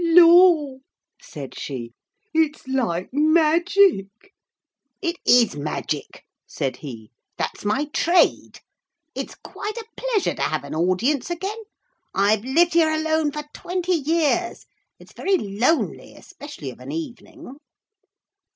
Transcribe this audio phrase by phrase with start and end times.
[0.03, 0.79] 'Lor!'
[1.21, 1.93] said she,
[2.33, 4.33] 'it's like magic.'
[4.99, 7.11] 'It is magic,' said he.
[7.37, 8.61] 'That's my trade.
[9.13, 11.63] It's quite a pleasure to have an audience again.
[12.15, 14.65] I've lived here alone for twenty years.
[14.97, 17.57] It's very lonely, especially of an evening.'